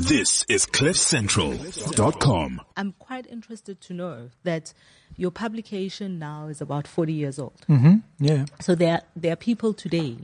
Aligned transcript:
This 0.00 0.46
is 0.48 0.64
CliffCentral.com. 0.64 2.62
I'm 2.74 2.94
quite 2.98 3.26
interested 3.26 3.82
to 3.82 3.92
know 3.92 4.30
that 4.44 4.72
your 5.18 5.30
publication 5.30 6.18
now 6.18 6.46
is 6.46 6.62
about 6.62 6.88
40 6.88 7.12
years 7.12 7.38
old. 7.38 7.60
Mm-hmm. 7.68 7.96
Yeah. 8.18 8.46
So 8.60 8.74
there, 8.74 9.02
there 9.14 9.34
are 9.34 9.36
people 9.36 9.74
today 9.74 10.16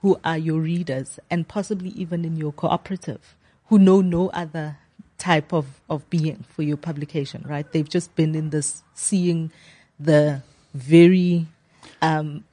who 0.00 0.18
are 0.24 0.38
your 0.38 0.60
readers 0.60 1.20
and 1.30 1.46
possibly 1.46 1.90
even 1.90 2.24
in 2.24 2.38
your 2.38 2.52
cooperative 2.52 3.36
who 3.66 3.78
know 3.78 4.00
no 4.00 4.30
other 4.30 4.78
type 5.18 5.52
of, 5.52 5.66
of 5.90 6.08
being 6.08 6.46
for 6.48 6.62
your 6.62 6.78
publication, 6.78 7.44
right? 7.46 7.70
They've 7.70 7.86
just 7.86 8.16
been 8.16 8.34
in 8.34 8.48
this 8.48 8.82
seeing 8.94 9.52
the 10.00 10.42
very 10.72 11.48
um, 12.00 12.44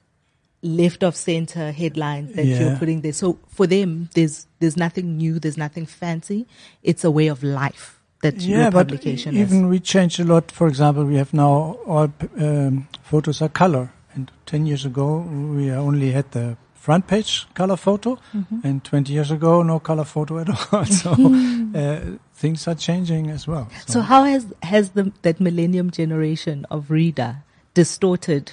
left 0.61 1.03
of 1.03 1.15
center 1.15 1.71
headlines 1.71 2.33
that 2.35 2.45
Yeah. 2.45 2.59
you're 2.61 2.77
putting 2.77 3.01
there. 3.01 3.13
So 3.13 3.37
for 3.47 3.65
them, 3.67 4.09
there's 4.13 4.45
there's 4.59 4.75
nothing 4.77 5.17
new, 5.17 5.39
there's 5.39 5.57
nothing 5.57 5.85
fancy. 5.85 6.45
It's 6.83 7.03
a 7.03 7.11
way 7.11 7.27
of 7.27 7.43
life 7.43 7.99
that 8.21 8.41
Yeah, 8.41 8.63
your 8.63 8.71
but 8.71 8.87
publication 8.87 9.37
even 9.37 9.65
is. 9.65 9.69
we 9.69 9.79
changed 9.79 10.19
a 10.19 10.25
lot. 10.25 10.51
For 10.51 10.67
example, 10.67 11.05
we 11.05 11.15
have 11.15 11.33
now 11.33 11.77
all 11.87 12.11
um, 12.37 12.87
photos 13.03 13.41
are 13.41 13.47
color, 13.49 13.89
and 14.13 14.29
10 14.45 14.65
years 14.65 14.85
ago 14.85 15.19
we 15.55 15.71
only 15.71 16.11
had 16.11 16.29
the 16.31 16.57
front 16.75 17.07
page 17.07 17.47
color 17.53 17.77
photo, 17.77 18.17
Mm-hmm. 18.33 18.59
and 18.67 18.83
20 18.83 19.13
years 19.13 19.31
ago 19.31 19.63
no 19.63 19.79
color 19.79 20.03
photo 20.05 20.39
at 20.39 20.49
all. 20.73 20.85
so 20.85 21.11
uh, 21.75 22.17
things 22.33 22.67
are 22.67 22.75
changing 22.75 23.29
as 23.29 23.47
well. 23.47 23.69
So 23.87 24.01
how 24.01 24.23
has 24.25 24.45
has 24.63 24.89
the 24.89 25.11
that 25.21 25.39
millennium 25.39 25.89
generation 25.91 26.65
of 26.69 26.89
reader 26.91 27.37
distorted 27.73 28.51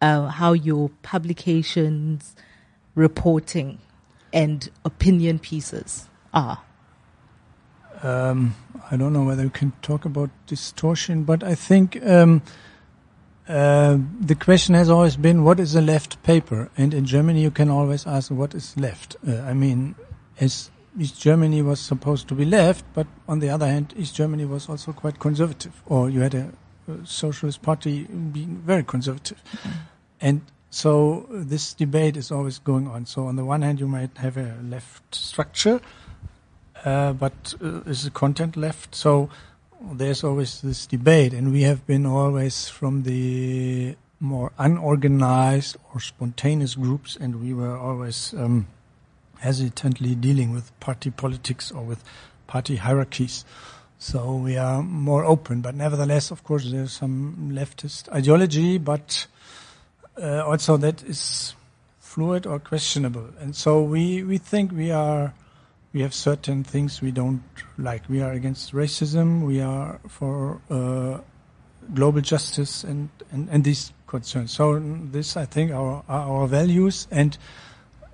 uh, 0.00 0.28
how 0.28 0.52
your 0.52 0.90
publications, 1.02 2.34
reporting, 2.94 3.78
and 4.32 4.70
opinion 4.84 5.38
pieces 5.38 6.08
are? 6.32 6.62
um, 8.02 8.54
I 8.90 8.96
don't 8.96 9.12
know 9.12 9.24
whether 9.24 9.42
we 9.42 9.50
can 9.50 9.72
talk 9.82 10.04
about 10.04 10.30
distortion, 10.46 11.24
but 11.24 11.42
I 11.42 11.54
think 11.54 12.04
um, 12.04 12.42
uh, 13.48 13.98
the 14.20 14.34
question 14.34 14.74
has 14.74 14.88
always 14.88 15.16
been, 15.16 15.44
what 15.44 15.60
is 15.60 15.74
a 15.74 15.80
left 15.80 16.22
paper? 16.22 16.70
And 16.76 16.94
in 16.94 17.04
Germany, 17.04 17.42
you 17.42 17.50
can 17.50 17.70
always 17.70 18.06
ask, 18.06 18.30
what 18.30 18.54
is 18.54 18.76
left? 18.76 19.16
Uh, 19.26 19.40
I 19.40 19.52
mean, 19.52 19.94
as 20.40 20.70
East 20.98 21.20
Germany 21.20 21.62
was 21.62 21.80
supposed 21.80 22.28
to 22.28 22.34
be 22.34 22.44
left, 22.44 22.84
but 22.94 23.06
on 23.28 23.40
the 23.40 23.50
other 23.50 23.66
hand, 23.66 23.94
East 23.96 24.14
Germany 24.14 24.44
was 24.44 24.68
also 24.68 24.92
quite 24.92 25.18
conservative, 25.18 25.82
or 25.86 26.10
you 26.10 26.20
had 26.20 26.34
a, 26.34 26.44
a 26.44 26.52
socialist 27.04 27.62
party 27.62 28.04
being 28.04 28.62
very 28.64 28.84
conservative. 28.84 29.40
And 30.20 30.42
so 30.70 31.26
this 31.30 31.74
debate 31.74 32.16
is 32.16 32.30
always 32.30 32.58
going 32.58 32.86
on. 32.86 33.06
So 33.06 33.26
on 33.26 33.36
the 33.36 33.44
one 33.44 33.62
hand, 33.62 33.80
you 33.80 33.88
might 33.88 34.16
have 34.18 34.36
a 34.36 34.56
left 34.62 35.14
structure, 35.14 35.80
uh, 36.84 37.12
but 37.12 37.54
uh, 37.62 37.80
is 37.86 38.04
the 38.04 38.10
content 38.10 38.56
left? 38.56 38.94
So 38.94 39.28
there's 39.92 40.22
always 40.22 40.60
this 40.60 40.86
debate, 40.86 41.32
and 41.32 41.52
we 41.52 41.62
have 41.62 41.86
been 41.86 42.06
always 42.06 42.68
from 42.68 43.02
the 43.02 43.96
more 44.20 44.52
unorganized 44.58 45.76
or 45.92 46.00
spontaneous 46.00 46.74
groups, 46.74 47.16
and 47.16 47.40
we 47.40 47.54
were 47.54 47.76
always 47.76 48.34
um, 48.34 48.66
hesitantly 49.38 50.14
dealing 50.14 50.52
with 50.52 50.78
party 50.80 51.10
politics 51.10 51.72
or 51.72 51.82
with 51.82 52.04
party 52.46 52.76
hierarchies. 52.76 53.44
So 54.02 54.34
we 54.34 54.56
are 54.56 54.82
more 54.82 55.26
open, 55.26 55.60
but 55.60 55.74
nevertheless, 55.74 56.30
of 56.30 56.42
course, 56.42 56.70
there's 56.70 56.92
some 56.92 57.50
leftist 57.52 58.10
ideology, 58.10 58.78
but 58.78 59.26
uh, 60.16 60.42
also 60.42 60.78
that 60.78 61.02
is 61.02 61.54
fluid 61.98 62.46
or 62.46 62.58
questionable. 62.60 63.28
And 63.38 63.54
so 63.54 63.82
we, 63.82 64.22
we 64.22 64.38
think 64.38 64.72
we 64.72 64.90
are 64.90 65.34
we 65.92 66.00
have 66.00 66.14
certain 66.14 66.64
things 66.64 67.02
we 67.02 67.10
don't 67.10 67.42
like. 67.76 68.08
We 68.08 68.22
are 68.22 68.32
against 68.32 68.72
racism. 68.72 69.46
We 69.46 69.60
are 69.60 70.00
for 70.08 70.62
uh, 70.70 71.18
global 71.92 72.22
justice 72.22 72.84
and, 72.84 73.10
and, 73.32 73.50
and 73.50 73.64
these 73.64 73.92
concerns. 74.06 74.52
So 74.52 74.78
this, 74.78 75.36
I 75.36 75.44
think, 75.44 75.72
are, 75.72 76.02
are 76.08 76.40
our 76.40 76.46
values 76.46 77.06
and 77.10 77.36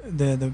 the 0.03 0.35
the 0.37 0.53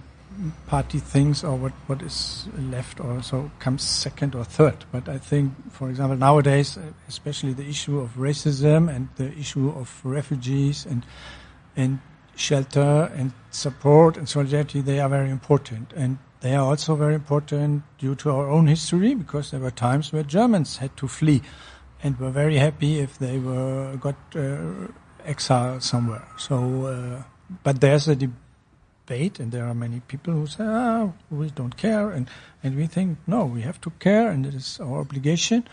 party 0.66 0.98
things 0.98 1.44
or 1.44 1.56
what, 1.56 1.72
what 1.86 2.02
is 2.02 2.46
left 2.70 3.00
or 3.00 3.22
so 3.22 3.50
comes 3.58 3.82
second 3.82 4.34
or 4.34 4.44
third. 4.44 4.84
But 4.90 5.08
I 5.08 5.18
think, 5.18 5.52
for 5.72 5.90
example, 5.90 6.16
nowadays, 6.16 6.76
uh, 6.76 6.82
especially 7.08 7.52
the 7.52 7.68
issue 7.68 8.00
of 8.00 8.14
racism 8.16 8.94
and 8.94 9.08
the 9.16 9.32
issue 9.38 9.70
of 9.70 10.00
refugees 10.04 10.86
and 10.86 11.04
and 11.76 12.00
shelter 12.36 13.10
and 13.14 13.32
support 13.50 14.16
and 14.16 14.28
solidarity, 14.28 14.80
they 14.80 15.00
are 15.00 15.08
very 15.08 15.30
important. 15.30 15.92
And 15.94 16.18
they 16.40 16.54
are 16.54 16.64
also 16.64 16.96
very 16.96 17.14
important 17.14 17.84
due 17.98 18.14
to 18.16 18.30
our 18.30 18.48
own 18.48 18.66
history 18.66 19.14
because 19.14 19.50
there 19.50 19.60
were 19.60 19.70
times 19.70 20.12
where 20.12 20.22
Germans 20.22 20.78
had 20.78 20.96
to 20.96 21.08
flee 21.08 21.42
and 22.02 22.18
were 22.18 22.30
very 22.30 22.56
happy 22.56 22.98
if 22.98 23.18
they 23.18 23.38
were 23.38 23.96
got 23.96 24.16
uh, 24.34 24.88
exiled 25.24 25.82
somewhere. 25.82 26.26
So, 26.36 26.86
uh, 26.86 27.22
but 27.62 27.80
there's 27.80 28.08
a 28.08 28.16
debate, 28.16 28.36
and 29.10 29.52
there 29.52 29.66
are 29.66 29.74
many 29.74 30.00
people 30.00 30.32
who 30.32 30.46
say, 30.46 30.64
"Ah, 30.64 31.12
we 31.30 31.50
don't 31.50 31.76
care," 31.76 32.10
and 32.10 32.28
and 32.62 32.76
we 32.76 32.86
think, 32.86 33.18
no, 33.26 33.44
we 33.44 33.62
have 33.62 33.80
to 33.80 33.90
care, 33.98 34.30
and 34.30 34.46
it 34.46 34.54
is 34.54 34.80
our 34.80 35.00
obligation. 35.00 35.64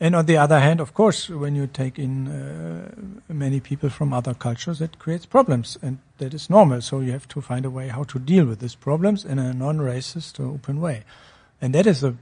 And 0.00 0.14
on 0.14 0.26
the 0.26 0.36
other 0.36 0.60
hand, 0.60 0.80
of 0.80 0.94
course, 0.94 1.28
when 1.28 1.56
you 1.56 1.66
take 1.66 1.98
in 1.98 2.28
uh, 2.28 3.32
many 3.32 3.58
people 3.58 3.90
from 3.90 4.12
other 4.12 4.34
cultures, 4.34 4.78
that 4.78 4.98
creates 4.98 5.26
problems, 5.26 5.76
and 5.82 5.98
that 6.18 6.34
is 6.34 6.48
normal. 6.48 6.80
So 6.82 7.00
you 7.00 7.10
have 7.12 7.26
to 7.28 7.40
find 7.40 7.64
a 7.64 7.70
way 7.70 7.88
how 7.88 8.04
to 8.04 8.18
deal 8.18 8.44
with 8.44 8.60
these 8.60 8.76
problems 8.76 9.24
in 9.24 9.38
a 9.38 9.52
non-racist 9.52 10.38
or 10.38 10.46
open 10.54 10.80
way, 10.80 11.02
and 11.60 11.74
that 11.74 11.86
is 11.86 12.04
a 12.04 12.14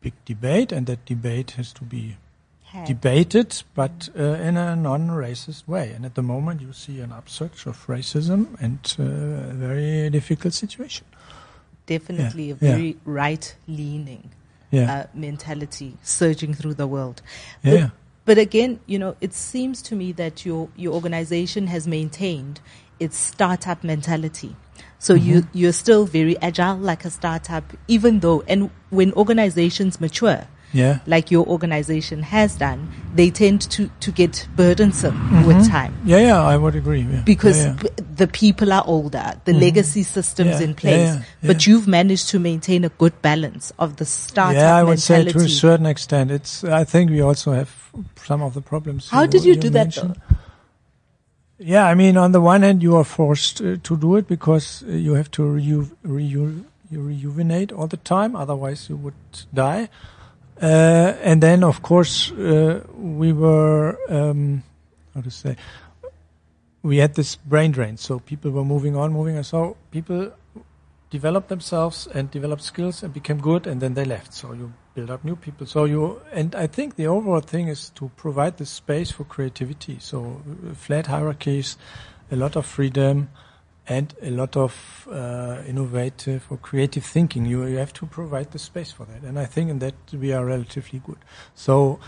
big 0.00 0.14
debate, 0.24 0.70
and 0.70 0.86
that 0.86 1.04
debate 1.04 1.52
has 1.52 1.72
to 1.72 1.84
be 1.84 2.16
Had. 2.72 2.86
debated, 2.86 3.62
but 3.74 4.08
uh, 4.18 4.22
in 4.48 4.56
a 4.56 4.74
non-racist 4.74 5.68
way. 5.68 5.92
And 5.94 6.04
at 6.06 6.14
the 6.14 6.22
moment, 6.22 6.60
you 6.62 6.72
see 6.72 7.00
an 7.00 7.12
upsurge 7.12 7.66
of 7.66 7.86
racism 7.86 8.46
and 8.60 8.80
uh, 8.98 9.50
a 9.50 9.54
very 9.54 10.10
difficult 10.10 10.54
situation. 10.54 11.06
Definitely 11.86 12.48
Yeah, 12.48 12.54
a 12.60 12.64
yeah. 12.64 12.72
very 12.74 12.96
right-leaning 13.04 14.30
Yeah, 14.70 14.90
uh, 14.90 15.06
mentality 15.12 15.96
surging 16.02 16.54
through 16.54 16.74
the 16.74 16.86
world. 16.86 17.20
yeah, 17.62 17.70
But, 17.70 17.78
yeah. 17.80 17.90
but 18.24 18.38
again, 18.38 18.80
you 18.86 18.98
know, 18.98 19.16
it 19.20 19.34
seems 19.34 19.82
to 19.82 19.94
me 19.96 20.12
that 20.12 20.46
your 20.46 20.68
your 20.76 20.94
organization 20.94 21.66
has 21.66 21.86
maintained 21.86 22.60
its 22.98 23.16
startup 23.18 23.84
mentality. 23.84 24.54
So 24.98 25.12
you 25.14 25.42
Mm-hmm. 25.42 25.58
you're 25.58 25.72
still 25.74 26.06
very 26.06 26.36
agile 26.40 26.78
like 26.78 27.04
a 27.04 27.10
startup, 27.10 27.64
even 27.88 28.20
though 28.20 28.42
and 28.48 28.70
when 28.90 29.12
organizations 29.12 30.00
mature, 30.00 30.46
yeah. 30.72 30.98
like 31.06 31.30
your 31.30 31.46
organization 31.46 32.22
has 32.22 32.56
done, 32.56 32.88
they 33.14 33.30
tend 33.30 33.60
to 33.70 33.88
to 34.00 34.10
get 34.12 34.46
burdensome 34.56 35.12
Mm-hmm. 35.32 35.46
with 35.46 35.68
time 35.68 35.92
Yeah, 36.04 36.18
yeah, 36.18 36.42
I 36.42 36.56
would 36.56 36.74
agree. 36.74 37.00
Yeah. 37.02 37.22
because 37.24 37.58
yeah, 37.64 37.76
yeah. 37.82 37.90
the 38.16 38.26
people 38.26 38.72
are 38.72 38.84
older, 38.86 39.34
the 39.44 39.52
legacy 39.52 40.02
systems 40.02 40.60
in 40.60 40.74
place, 40.74 41.18
but 41.42 41.66
you've 41.66 41.86
managed 41.88 42.28
to 42.30 42.38
maintain 42.38 42.84
a 42.84 42.88
good 42.90 43.20
balance 43.22 43.72
of 43.78 43.96
the 43.96 44.04
startup 44.04 44.60
yeah, 44.60 44.76
I 44.76 44.82
would 44.82 45.00
say 45.00 45.24
to 45.24 45.38
a 45.38 45.48
certain 45.48 45.86
extent. 45.86 46.30
It's. 46.30 46.64
I 46.64 46.84
think 46.84 47.10
we 47.10 47.20
also 47.20 47.52
have 47.52 47.70
some 48.24 48.42
of 48.42 48.54
the 48.54 48.60
problems. 48.60 49.08
How 49.10 49.26
did 49.26 49.44
you 49.44 49.56
do 49.56 49.70
that 49.70 49.94
though? 49.94 50.14
Yeah, 51.58 51.86
I 51.86 51.94
mean, 51.94 52.16
on 52.16 52.32
the 52.32 52.40
one 52.40 52.62
hand, 52.62 52.82
you 52.82 52.96
are 52.96 53.04
forced 53.04 53.60
uh, 53.60 53.76
to 53.82 53.96
do 53.96 54.16
it 54.16 54.26
because 54.26 54.82
uh, 54.82 54.92
you 54.92 55.14
have 55.14 55.30
to 55.32 55.44
reju- 55.44 55.90
reju- 56.02 56.64
rejuvenate 56.90 57.70
all 57.72 57.86
the 57.86 57.98
time, 57.98 58.34
otherwise 58.34 58.88
you 58.88 58.96
would 58.96 59.14
die. 59.54 59.88
Uh, 60.62 61.16
and 61.22 61.42
then, 61.42 61.64
of 61.64 61.82
course, 61.82 62.30
uh, 62.32 62.80
we 62.96 63.32
were 63.32 63.98
um, 64.08 64.62
how 65.12 65.20
to 65.20 65.30
say 65.30 65.56
we 66.82 66.98
had 66.98 67.14
this 67.14 67.36
brain 67.36 67.72
drain, 67.72 67.96
so 67.96 68.18
people 68.18 68.50
were 68.50 68.64
moving 68.64 68.96
on, 68.96 69.12
moving 69.12 69.36
on. 69.36 69.44
So 69.44 69.76
people 69.90 70.32
developed 71.10 71.48
themselves 71.48 72.08
and 72.14 72.30
developed 72.30 72.62
skills 72.62 73.02
and 73.02 73.12
became 73.12 73.38
good, 73.38 73.66
and 73.66 73.80
then 73.80 73.94
they 73.94 74.04
left. 74.04 74.34
So 74.34 74.52
you 74.52 74.72
build 74.94 75.10
up 75.10 75.24
new 75.24 75.36
people. 75.36 75.66
So 75.66 75.84
you 75.84 76.20
and 76.32 76.54
I 76.54 76.66
think 76.66 76.96
the 76.96 77.06
overall 77.06 77.40
thing 77.40 77.68
is 77.68 77.90
to 77.90 78.10
provide 78.16 78.58
the 78.58 78.66
space 78.66 79.10
for 79.10 79.24
creativity. 79.24 79.98
So 80.00 80.42
uh, 80.48 80.74
flat 80.74 81.06
hierarchies, 81.06 81.76
a 82.30 82.36
lot 82.36 82.56
of 82.56 82.66
freedom, 82.66 83.28
and 83.88 84.14
a 84.22 84.30
lot 84.30 84.56
of 84.56 85.08
uh, 85.10 85.62
innovative 85.66 86.46
or 86.50 86.56
creative 86.56 87.04
thinking. 87.04 87.46
You 87.46 87.64
you 87.66 87.78
have 87.78 87.92
to 87.94 88.06
provide 88.06 88.52
the 88.52 88.58
space 88.58 88.92
for 88.92 89.06
that, 89.06 89.22
and 89.22 89.38
I 89.38 89.44
think 89.46 89.70
in 89.70 89.78
that 89.80 89.94
we 90.12 90.32
are 90.32 90.44
relatively 90.44 91.00
good. 91.00 91.18
So 91.54 91.98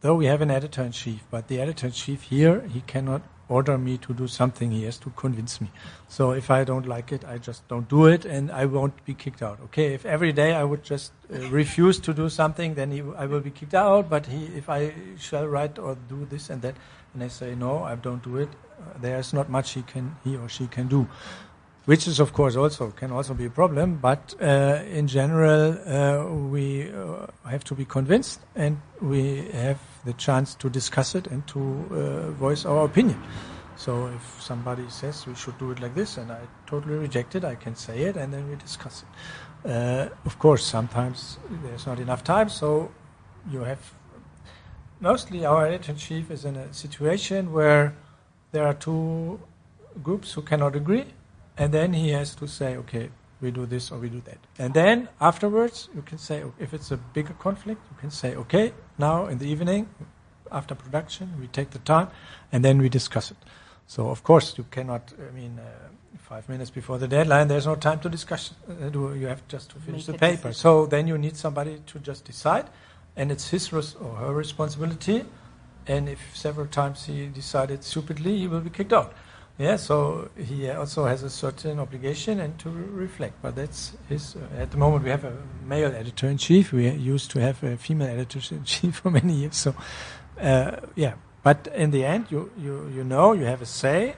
though 0.00 0.16
we 0.16 0.26
have 0.26 0.42
an 0.42 0.50
editor 0.50 0.82
in 0.82 0.92
chief, 0.92 1.22
but 1.30 1.48
the 1.48 1.60
editor 1.60 1.86
in 1.86 1.92
chief 1.92 2.22
here 2.22 2.62
he 2.72 2.80
cannot 2.82 3.22
order 3.48 3.76
me 3.76 3.98
to 3.98 4.14
do 4.14 4.26
something. 4.26 4.70
He 4.70 4.84
has 4.84 4.98
to 4.98 5.10
convince 5.10 5.60
me. 5.60 5.70
So 6.08 6.32
if 6.32 6.50
I 6.50 6.64
don't 6.64 6.86
like 6.86 7.12
it, 7.12 7.24
I 7.24 7.38
just 7.38 7.66
don't 7.68 7.88
do 7.88 8.06
it, 8.06 8.24
and 8.24 8.50
I 8.50 8.64
won't 8.64 9.04
be 9.04 9.14
kicked 9.14 9.42
out. 9.42 9.60
Okay, 9.64 9.94
if 9.94 10.06
every 10.06 10.32
day 10.32 10.54
I 10.54 10.64
would 10.64 10.82
just 10.82 11.12
uh, 11.32 11.38
refuse 11.50 11.98
to 12.00 12.14
do 12.14 12.28
something, 12.28 12.74
then 12.74 12.90
he, 12.90 13.02
I 13.16 13.26
will 13.26 13.40
be 13.40 13.50
kicked 13.50 13.74
out. 13.74 14.08
But 14.08 14.26
he, 14.26 14.46
if 14.56 14.68
I 14.68 14.94
shall 15.18 15.46
write 15.46 15.78
or 15.78 15.96
do 16.08 16.26
this 16.30 16.50
and 16.50 16.62
that, 16.62 16.74
and 17.12 17.22
I 17.22 17.28
say 17.28 17.54
no, 17.54 17.84
I 17.84 17.94
don't 17.96 18.22
do 18.22 18.36
it, 18.38 18.48
there 19.00 19.18
is 19.18 19.32
not 19.32 19.48
much 19.48 19.72
he 19.72 19.82
can, 19.82 20.16
he 20.24 20.36
or 20.36 20.48
she 20.48 20.66
can 20.66 20.88
do. 20.88 21.06
which 21.86 22.06
is 22.06 22.18
of 22.18 22.32
course 22.32 22.56
also 22.56 22.90
can 22.90 23.10
also 23.10 23.34
be 23.34 23.46
a 23.46 23.50
problem. 23.50 23.96
But 23.96 24.34
uh, 24.40 24.82
in 24.90 25.06
general, 25.06 25.76
uh, 25.86 26.24
we 26.26 26.90
uh, 26.90 27.26
have 27.44 27.64
to 27.64 27.74
be 27.74 27.84
convinced, 27.84 28.40
and 28.54 28.80
we 29.00 29.48
have 29.52 29.78
the 30.04 30.12
chance 30.14 30.54
to 30.56 30.70
discuss 30.70 31.14
it 31.14 31.26
and 31.26 31.46
to 31.48 31.60
uh, 31.60 32.30
voice 32.32 32.64
our 32.64 32.84
opinion. 32.84 33.20
So 33.76 34.06
if 34.06 34.42
somebody 34.42 34.88
says 34.88 35.26
we 35.26 35.34
should 35.34 35.58
do 35.58 35.72
it 35.72 35.80
like 35.80 35.94
this, 35.94 36.16
and 36.16 36.30
I 36.30 36.40
totally 36.66 36.96
reject 36.96 37.34
it, 37.34 37.44
I 37.44 37.56
can 37.56 37.74
say 37.74 38.02
it, 38.02 38.16
and 38.16 38.32
then 38.32 38.48
we 38.48 38.56
discuss 38.56 39.02
it. 39.02 39.68
Uh, 39.68 40.08
of 40.24 40.38
course, 40.38 40.64
sometimes 40.64 41.38
there's 41.64 41.86
not 41.86 41.98
enough 41.98 42.24
time, 42.24 42.48
so 42.48 42.90
you 43.50 43.60
have. 43.60 43.80
Mostly, 45.00 45.44
our 45.44 45.66
editor 45.66 45.92
in 45.92 45.98
chief 45.98 46.30
is 46.30 46.44
in 46.44 46.56
a 46.56 46.72
situation 46.72 47.52
where 47.52 47.94
there 48.54 48.66
are 48.66 48.74
two 48.74 49.40
groups 50.02 50.32
who 50.32 50.42
cannot 50.42 50.76
agree, 50.76 51.04
and 51.58 51.72
then 51.72 51.92
he 51.92 52.10
has 52.10 52.34
to 52.36 52.46
say, 52.46 52.76
okay, 52.76 53.10
we 53.40 53.50
do 53.50 53.66
this 53.66 53.90
or 53.90 53.98
we 53.98 54.08
do 54.08 54.20
that. 54.24 54.38
And 54.58 54.72
then 54.72 55.08
afterwards, 55.20 55.88
you 55.94 56.02
can 56.02 56.18
say, 56.18 56.42
if 56.58 56.72
it's 56.72 56.90
a 56.90 56.96
bigger 56.96 57.34
conflict, 57.34 57.80
you 57.90 57.96
can 58.00 58.10
say, 58.10 58.34
okay, 58.36 58.72
now 58.96 59.26
in 59.26 59.38
the 59.38 59.46
evening, 59.46 59.88
after 60.52 60.74
production, 60.74 61.32
we 61.40 61.48
take 61.48 61.70
the 61.70 61.80
time, 61.80 62.08
and 62.52 62.64
then 62.64 62.78
we 62.78 62.88
discuss 62.88 63.30
it. 63.30 63.36
So 63.86 64.08
of 64.08 64.22
course 64.22 64.56
you 64.56 64.64
cannot. 64.70 65.12
I 65.28 65.30
mean, 65.34 65.58
uh, 65.58 65.88
five 66.16 66.48
minutes 66.48 66.70
before 66.70 66.98
the 66.98 67.08
deadline, 67.08 67.48
there's 67.48 67.66
no 67.66 67.74
time 67.74 67.98
to 68.00 68.08
discuss. 68.08 68.52
Uh, 68.68 68.88
do, 68.88 69.14
you 69.14 69.26
have 69.26 69.46
just 69.48 69.70
to 69.70 69.76
finish 69.80 70.06
Make 70.06 70.18
the 70.18 70.26
paper. 70.26 70.48
decision. 70.48 70.54
So 70.54 70.86
then 70.86 71.06
you 71.08 71.18
need 71.18 71.36
somebody 71.36 71.82
to 71.86 71.98
just 71.98 72.24
decide, 72.24 72.66
and 73.16 73.30
it's 73.30 73.50
his 73.50 73.72
res- 73.72 73.96
or 73.96 74.14
her 74.16 74.32
responsibility. 74.32 75.24
And 75.86 76.08
if 76.08 76.34
several 76.34 76.66
times 76.66 77.06
he 77.06 77.26
decided 77.26 77.84
stupidly, 77.84 78.38
he 78.38 78.48
will 78.48 78.60
be 78.60 78.70
kicked 78.70 78.92
out. 78.92 79.12
Yeah, 79.56 79.76
so 79.76 80.30
he 80.36 80.68
also 80.70 81.04
has 81.04 81.22
a 81.22 81.30
certain 81.30 81.78
obligation 81.78 82.40
and 82.40 82.58
to 82.58 82.70
reflect. 82.70 83.40
But 83.40 83.54
that's 83.54 83.92
his. 84.08 84.34
Uh, 84.34 84.62
at 84.62 84.72
the 84.72 84.78
moment, 84.78 85.04
we 85.04 85.10
have 85.10 85.24
a 85.24 85.36
male 85.64 85.92
editor 85.94 86.28
in 86.28 86.38
chief. 86.38 86.72
We 86.72 86.90
used 86.90 87.30
to 87.32 87.40
have 87.40 87.62
a 87.62 87.76
female 87.76 88.08
editor 88.08 88.40
in 88.52 88.64
chief 88.64 88.96
for 88.96 89.10
many 89.10 89.34
years. 89.34 89.56
So, 89.56 89.74
uh, 90.40 90.80
yeah. 90.96 91.14
But 91.44 91.68
in 91.74 91.90
the 91.90 92.04
end, 92.04 92.26
you, 92.30 92.50
you, 92.58 92.90
you 92.92 93.04
know, 93.04 93.32
you 93.32 93.44
have 93.44 93.62
a 93.62 93.66
say. 93.66 94.16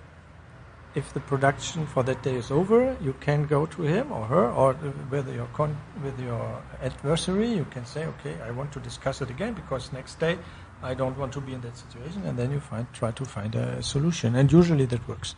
If 0.97 1.13
the 1.13 1.21
production 1.21 1.87
for 1.87 2.03
that 2.05 2.23
day 2.23 2.37
is 2.37 2.51
over, 2.51 2.97
you 3.03 3.15
can 3.21 3.45
go 3.47 3.67
to 3.67 3.83
him 3.83 4.11
or 4.11 4.25
her, 4.27 4.51
or 4.51 4.71
uh, 4.71 4.93
with 5.11 5.29
your 5.39 5.49
con- 5.53 5.77
with 6.03 6.19
your 6.19 6.63
adversary, 6.83 7.49
you 7.53 7.67
can 7.71 7.85
say, 7.85 8.07
"Okay, 8.07 8.35
I 8.49 8.51
want 8.51 8.73
to 8.73 8.81
discuss 8.81 9.21
it 9.21 9.31
again 9.31 9.53
because 9.53 9.93
next 9.93 10.19
day 10.19 10.39
I 10.83 10.95
don't 10.95 11.17
want 11.19 11.33
to 11.35 11.41
be 11.41 11.53
in 11.53 11.61
that 11.61 11.77
situation," 11.77 12.23
and 12.25 12.39
then 12.39 12.51
you 12.51 12.61
find 12.61 12.87
try 12.95 13.11
to 13.13 13.25
find 13.27 13.55
a 13.55 13.83
solution, 13.83 14.35
and 14.35 14.51
usually 14.51 14.87
that 14.87 15.07
works. 15.07 15.35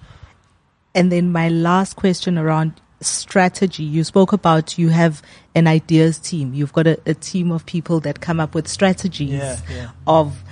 And 0.94 1.10
then 1.10 1.32
my 1.32 1.48
last 1.48 1.96
question 1.96 2.38
around 2.38 2.80
strategy. 3.00 3.84
You 3.84 4.04
spoke 4.04 4.32
about 4.32 4.78
you 4.78 4.88
have 4.90 5.22
an 5.54 5.66
ideas 5.66 6.18
team. 6.18 6.54
You've 6.54 6.72
got 6.72 6.86
a, 6.86 6.98
a 7.06 7.14
team 7.14 7.50
of 7.52 7.66
people 7.66 8.00
that 8.00 8.20
come 8.20 8.40
up 8.40 8.54
with 8.54 8.68
strategies 8.68 9.30
Yeah, 9.30 9.56
yeah. 9.70 9.90
of 10.06 10.42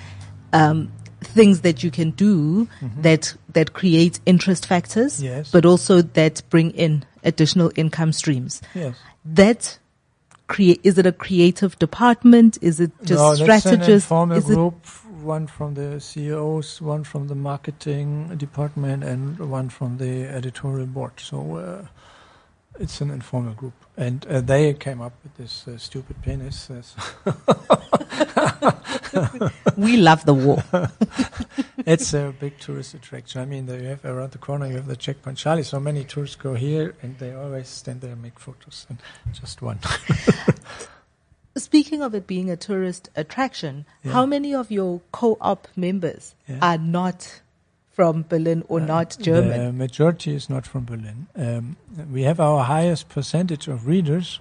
um, 0.53 0.93
things 1.37 1.61
that 1.61 1.83
you 1.85 1.91
can 1.91 2.11
do 2.13 2.67
that 3.03 3.35
that 3.53 3.73
create 3.73 4.19
interest 4.27 4.67
factors, 4.67 5.17
Mm-hmm. 5.17 5.25
Yes. 5.27 5.51
but 5.53 5.65
also 5.65 6.03
that 6.03 6.43
bring 6.51 6.71
in 6.73 7.05
additional 7.23 7.71
income 7.77 8.13
streams. 8.13 8.63
Yes. 8.75 8.97
That 9.25 9.79
create 10.49 10.81
is 10.85 10.99
it 10.99 11.07
a 11.07 11.13
creative 11.13 11.79
department? 11.79 12.59
Is 12.63 12.81
it 12.81 12.93
just 13.05 13.21
no, 13.21 13.33
an 13.33 14.31
Is 14.33 14.51
it. 14.51 14.59
One 15.23 15.47
from 15.49 15.75
the 15.75 16.01
CEOs, 16.01 16.81
one 16.81 17.03
from 17.03 17.27
the 17.27 17.35
marketing 17.35 18.37
department, 18.37 19.03
and 19.03 19.39
one 19.51 19.69
from 19.71 19.99
the 19.99 20.25
editorial 20.29 20.87
board. 20.87 21.13
So 21.19 21.57
uh, 21.57 21.87
it's 22.79 23.01
an 23.01 23.11
informal 23.11 23.55
group, 23.55 23.75
and 23.97 24.27
uh, 24.27 24.41
they 24.41 24.75
came 24.75 25.01
up 25.01 25.13
with 25.23 25.37
this 25.37 25.67
uh, 25.69 25.79
stupid 25.79 26.21
penis. 26.23 26.69
we 29.77 29.97
love 29.97 30.25
the 30.25 30.35
war. 30.35 30.63
it's 31.79 32.15
a 32.15 32.35
big 32.39 32.59
tourist 32.59 32.95
attraction. 32.95 33.41
I 33.41 33.45
mean, 33.45 33.67
you 33.69 33.87
have 33.89 34.05
around 34.05 34.33
the 34.33 34.39
corner, 34.39 34.67
you 34.67 34.77
have 34.77 34.87
the 34.87 34.97
checkpoint 34.97 35.39
Charlie. 35.39 35.63
So 35.63 35.81
many 35.81 36.05
tourists 36.05 36.37
go 36.37 36.55
here, 36.55 36.95
and 37.03 37.19
they 37.19 37.35
always 37.35 37.69
stand 37.69 38.01
there 38.01 38.13
and 38.13 38.23
make 38.23 38.39
photos. 38.39 38.87
And 38.89 38.99
just 39.33 39.63
one. 39.63 39.79
Speaking 41.57 42.03
of 42.03 42.15
it 42.15 42.27
being 42.27 42.51
a 42.51 42.57
tourist 42.57 43.09
attraction, 43.17 43.87
Yeah. 44.03 44.13
how 44.13 44.27
many 44.27 44.55
of 44.55 44.71
your 44.71 45.01
co-op 45.13 45.69
members 45.75 46.35
Yeah. 46.47 46.59
are 46.61 46.79
not 46.79 47.41
from 47.97 48.27
Berlin 48.29 48.63
or 48.69 48.79
not 48.79 49.17
German? 49.19 49.59
The 49.65 49.73
majority 49.73 50.35
is 50.35 50.51
not 50.51 50.67
from 50.67 50.85
Berlin. 50.85 51.29
Um, 51.35 51.77
we 52.13 52.25
have 52.25 52.39
our 52.39 52.65
highest 52.65 53.09
percentage 53.09 53.69
of 53.69 53.87
readers 53.87 54.39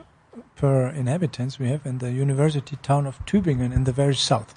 per 0.58 0.90
inhabitants 0.90 1.58
we 1.58 1.70
have 1.70 1.86
in 1.86 2.00
the 2.00 2.12
university 2.12 2.76
town 2.84 3.08
of 3.08 3.26
Tübingen 3.26 3.74
in 3.74 3.86
the 3.86 3.94
very 3.94 4.16
south. 4.16 4.54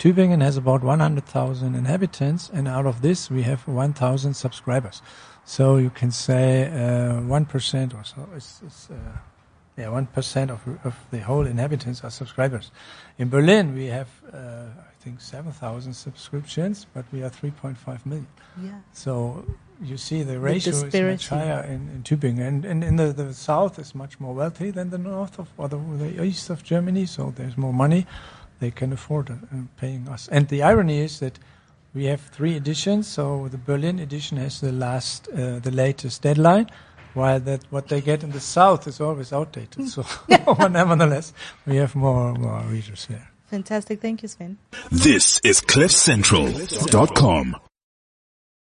Tübingen 0.00 0.42
has 0.42 0.56
about 0.56 0.82
100,000 0.82 1.74
inhabitants, 1.76 2.50
and 2.52 2.66
out 2.66 2.86
of 2.86 3.02
this 3.02 3.30
we 3.30 3.42
have 3.42 3.68
1,000 3.68 4.34
subscribers. 4.34 5.00
So 5.44 5.76
you 5.76 5.90
can 5.90 6.10
say 6.10 6.66
uh, 6.66 7.20
1% 7.20 7.94
or 7.94 8.04
so. 8.04 8.28
It's, 8.34 8.62
it's, 8.66 8.90
uh, 8.90 8.94
yeah, 9.76 9.86
1% 9.86 10.50
of, 10.50 10.60
of 10.84 10.96
the 11.12 11.20
whole 11.20 11.46
inhabitants 11.46 12.02
are 12.02 12.10
subscribers. 12.10 12.72
In 13.16 13.28
Berlin 13.28 13.74
we 13.74 13.86
have, 13.86 14.08
uh, 14.32 14.64
think, 15.00 15.20
7,000 15.20 15.94
subscriptions, 15.94 16.86
but 16.94 17.04
we 17.12 17.22
are 17.22 17.30
3.5 17.30 18.06
million. 18.06 18.26
yeah. 18.62 18.80
So 18.92 19.44
you 19.82 19.96
see 19.96 20.22
the 20.22 20.38
ratio 20.38 20.74
is 20.74 20.92
much 20.94 21.28
higher 21.28 21.62
in, 21.64 21.88
in 21.94 22.02
Tübingen, 22.02 22.46
and, 22.46 22.64
and 22.64 22.84
in 22.84 22.96
the, 22.96 23.12
the 23.12 23.32
south 23.32 23.78
is 23.78 23.94
much 23.94 24.20
more 24.20 24.34
wealthy 24.34 24.70
than 24.70 24.90
the 24.90 24.98
north 24.98 25.38
of 25.38 25.48
or 25.56 25.68
the, 25.68 25.78
the 25.78 26.22
east 26.22 26.50
of 26.50 26.62
Germany. 26.62 27.06
So 27.06 27.32
there's 27.34 27.56
more 27.56 27.72
money; 27.72 28.06
they 28.60 28.70
can 28.70 28.92
afford 28.92 29.30
uh, 29.30 29.34
paying 29.76 30.08
us. 30.08 30.28
And 30.28 30.48
the 30.48 30.62
irony 30.62 31.00
is 31.00 31.20
that 31.20 31.38
we 31.94 32.04
have 32.06 32.20
three 32.20 32.56
editions. 32.56 33.08
So 33.08 33.48
the 33.48 33.58
Berlin 33.58 33.98
edition 33.98 34.36
has 34.38 34.60
the 34.60 34.72
last, 34.72 35.28
uh, 35.28 35.58
the 35.60 35.70
latest 35.70 36.22
deadline, 36.22 36.70
while 37.14 37.40
that 37.40 37.64
what 37.70 37.88
they 37.88 38.00
get 38.00 38.22
in 38.22 38.30
the 38.30 38.40
south 38.40 38.86
is 38.86 39.00
always 39.00 39.32
outdated. 39.32 39.88
So, 39.88 40.04
nevertheless, 40.68 41.32
we 41.66 41.76
have 41.76 41.94
more 41.94 42.34
more 42.34 42.60
readers 42.68 43.06
there. 43.06 43.30
Fantastic. 43.50 44.00
Thank 44.00 44.22
you, 44.22 44.28
Sven. 44.28 44.58
This 44.92 45.40
is 45.42 45.60
CliffCentral.com. 45.60 47.56